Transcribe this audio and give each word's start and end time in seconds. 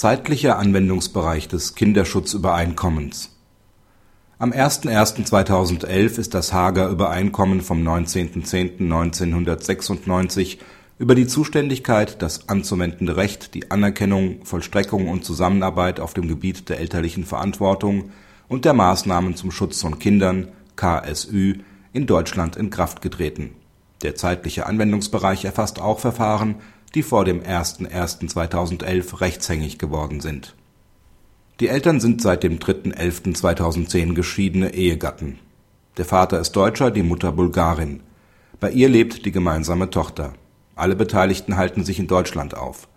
Zeitlicher 0.00 0.58
Anwendungsbereich 0.58 1.46
des 1.46 1.74
Kinderschutzübereinkommens 1.74 3.36
Am 4.38 4.50
01.01.2011 4.50 6.18
ist 6.18 6.32
das 6.32 6.54
Haager 6.54 6.88
Übereinkommen 6.88 7.60
vom 7.60 7.86
19.10.1996 7.86 10.56
über 10.98 11.14
die 11.14 11.26
Zuständigkeit, 11.26 12.22
das 12.22 12.48
anzuwendende 12.48 13.18
Recht, 13.18 13.52
die 13.52 13.70
Anerkennung, 13.70 14.46
Vollstreckung 14.46 15.06
und 15.06 15.26
Zusammenarbeit 15.26 16.00
auf 16.00 16.14
dem 16.14 16.28
Gebiet 16.28 16.70
der 16.70 16.80
elterlichen 16.80 17.26
Verantwortung 17.26 18.08
und 18.48 18.64
der 18.64 18.72
Maßnahmen 18.72 19.36
zum 19.36 19.50
Schutz 19.50 19.82
von 19.82 19.98
Kindern 19.98 20.48
(KSÜ) 20.76 21.56
in 21.92 22.06
Deutschland 22.06 22.56
in 22.56 22.70
Kraft 22.70 23.02
getreten. 23.02 23.50
Der 24.00 24.14
zeitliche 24.14 24.64
Anwendungsbereich 24.64 25.44
erfasst 25.44 25.78
auch 25.78 25.98
Verfahren, 25.98 26.54
die 26.94 27.02
vor 27.02 27.24
dem 27.24 27.42
01.01.2011 27.42 29.20
rechtshängig 29.20 29.78
geworden 29.78 30.20
sind. 30.20 30.54
Die 31.60 31.68
Eltern 31.68 32.00
sind 32.00 32.20
seit 32.22 32.42
dem 32.42 32.58
3.11.2010 32.58 34.14
geschiedene 34.14 34.74
Ehegatten. 34.74 35.38
Der 35.98 36.04
Vater 36.04 36.40
ist 36.40 36.52
Deutscher, 36.52 36.90
die 36.90 37.02
Mutter 37.02 37.32
Bulgarin. 37.32 38.00
Bei 38.58 38.70
ihr 38.70 38.88
lebt 38.88 39.26
die 39.26 39.32
gemeinsame 39.32 39.90
Tochter. 39.90 40.32
Alle 40.74 40.96
Beteiligten 40.96 41.56
halten 41.56 41.84
sich 41.84 41.98
in 41.98 42.06
Deutschland 42.06 42.56
auf. 42.56 42.88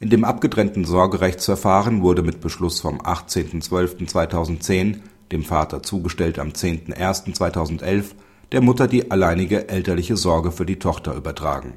In 0.00 0.10
dem 0.10 0.24
abgetrennten 0.24 0.84
Sorgerechtsverfahren 0.84 2.02
wurde 2.02 2.22
mit 2.22 2.40
Beschluss 2.40 2.80
vom 2.80 3.00
18.12.2010, 3.00 4.96
dem 5.30 5.44
Vater 5.44 5.82
zugestellt 5.82 6.38
am 6.38 6.48
10.01.2011, 6.48 8.06
der 8.50 8.60
Mutter 8.60 8.88
die 8.88 9.10
alleinige 9.10 9.68
elterliche 9.68 10.16
Sorge 10.16 10.50
für 10.50 10.66
die 10.66 10.78
Tochter 10.78 11.14
übertragen 11.14 11.74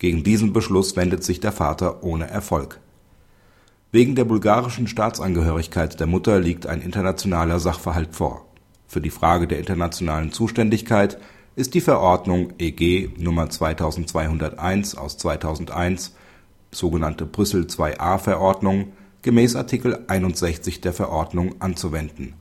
gegen 0.00 0.24
diesen 0.24 0.54
Beschluss 0.54 0.96
wendet 0.96 1.22
sich 1.22 1.40
der 1.40 1.52
Vater 1.52 2.02
ohne 2.02 2.28
Erfolg. 2.28 2.80
Wegen 3.92 4.14
der 4.14 4.24
bulgarischen 4.24 4.88
Staatsangehörigkeit 4.88 6.00
der 6.00 6.06
Mutter 6.06 6.40
liegt 6.40 6.66
ein 6.66 6.80
internationaler 6.80 7.60
Sachverhalt 7.60 8.16
vor. 8.16 8.46
Für 8.88 9.02
die 9.02 9.10
Frage 9.10 9.46
der 9.46 9.58
internationalen 9.58 10.32
Zuständigkeit 10.32 11.18
ist 11.54 11.74
die 11.74 11.82
Verordnung 11.82 12.54
EG 12.58 13.10
Nr. 13.18 13.50
2201 13.50 14.96
aus 14.96 15.18
2001 15.18 16.14
sogenannte 16.70 17.26
Brüssel 17.26 17.66
II-A-Verordnung 17.66 18.92
gemäß 19.20 19.54
Artikel 19.54 20.04
61 20.06 20.80
der 20.80 20.94
Verordnung 20.94 21.60
anzuwenden 21.60 22.39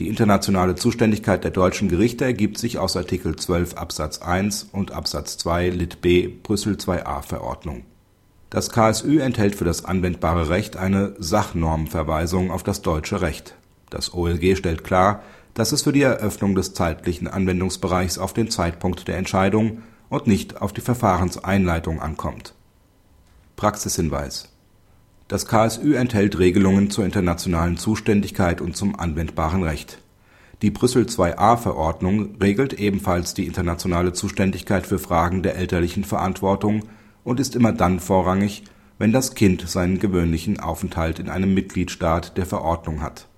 die 0.00 0.08
internationale 0.08 0.76
Zuständigkeit 0.76 1.44
der 1.44 1.50
deutschen 1.50 1.88
Gerichte 1.88 2.24
ergibt 2.24 2.56
sich 2.56 2.78
aus 2.78 2.96
Artikel 2.96 3.36
12 3.36 3.74
Absatz 3.74 4.22
1 4.22 4.70
und 4.72 4.92
Absatz 4.92 5.36
2 5.36 5.68
lit 5.68 6.00
b 6.00 6.26
Brüssel 6.26 6.78
II-A-Verordnung. 6.84 7.84
Das 8.48 8.70
KSÜ 8.70 9.20
enthält 9.20 9.54
für 9.54 9.66
das 9.66 9.84
anwendbare 9.84 10.48
Recht 10.48 10.78
eine 10.78 11.14
Sachnormverweisung 11.18 12.50
auf 12.50 12.62
das 12.62 12.80
deutsche 12.80 13.20
Recht. 13.20 13.54
Das 13.90 14.14
OLG 14.14 14.56
stellt 14.56 14.84
klar, 14.84 15.22
dass 15.52 15.72
es 15.72 15.82
für 15.82 15.92
die 15.92 16.02
Eröffnung 16.02 16.54
des 16.54 16.72
zeitlichen 16.72 17.28
Anwendungsbereichs 17.28 18.16
auf 18.16 18.32
den 18.32 18.50
Zeitpunkt 18.50 19.06
der 19.06 19.18
Entscheidung 19.18 19.82
und 20.08 20.26
nicht 20.26 20.62
auf 20.62 20.72
die 20.72 20.80
Verfahrenseinleitung 20.80 22.00
ankommt. 22.00 22.54
Praxishinweis 23.56 24.49
das 25.30 25.46
KSÜ 25.46 25.94
enthält 25.94 26.40
Regelungen 26.40 26.90
zur 26.90 27.04
internationalen 27.04 27.76
Zuständigkeit 27.76 28.60
und 28.60 28.76
zum 28.76 28.98
anwendbaren 28.98 29.62
Recht. 29.62 30.02
Die 30.60 30.72
Brüssel 30.72 31.06
II-A-Verordnung 31.06 32.34
regelt 32.42 32.72
ebenfalls 32.72 33.32
die 33.32 33.46
internationale 33.46 34.12
Zuständigkeit 34.12 34.88
für 34.88 34.98
Fragen 34.98 35.44
der 35.44 35.54
elterlichen 35.54 36.02
Verantwortung 36.02 36.82
und 37.22 37.38
ist 37.38 37.54
immer 37.54 37.72
dann 37.72 38.00
vorrangig, 38.00 38.64
wenn 38.98 39.12
das 39.12 39.36
Kind 39.36 39.68
seinen 39.68 40.00
gewöhnlichen 40.00 40.58
Aufenthalt 40.58 41.20
in 41.20 41.28
einem 41.28 41.54
Mitgliedstaat 41.54 42.36
der 42.36 42.46
Verordnung 42.46 43.00
hat. 43.00 43.28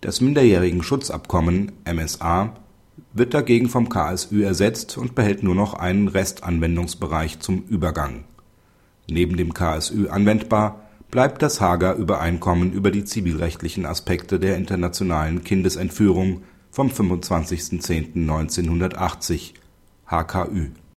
Das 0.00 0.20
Minderjährigenschutzabkommen 0.20 1.70
(MSA) 1.84 2.56
wird 3.12 3.34
dagegen 3.34 3.68
vom 3.68 3.88
KSÜ 3.88 4.42
ersetzt 4.42 4.98
und 4.98 5.14
behält 5.14 5.44
nur 5.44 5.54
noch 5.54 5.74
einen 5.74 6.08
Restanwendungsbereich 6.08 7.38
zum 7.38 7.62
Übergang. 7.68 8.24
Neben 9.08 9.36
dem 9.36 9.54
KSÜ 9.54 10.08
anwendbar 10.08 10.80
bleibt 11.10 11.42
das 11.42 11.60
Haager 11.60 11.94
Übereinkommen 11.94 12.72
über 12.72 12.90
die 12.90 13.04
zivilrechtlichen 13.04 13.84
Aspekte 13.86 14.38
der 14.38 14.56
internationalen 14.56 15.42
Kindesentführung 15.44 16.42
vom 16.70 16.88
25.10.1980 16.88 19.54
(HKÜ 20.06 20.70